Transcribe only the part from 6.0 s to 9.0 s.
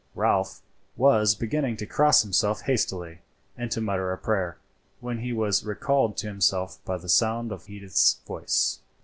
to himself by the sound of Edith's voice.